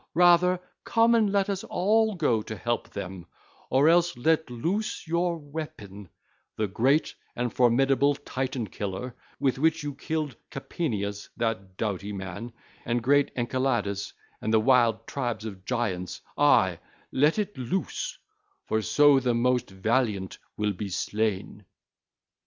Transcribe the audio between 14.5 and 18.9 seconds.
the wild tribes of Giants; ay, let it loose, for